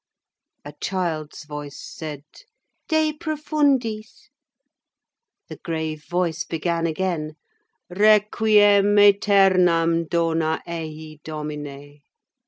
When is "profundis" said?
3.13-4.29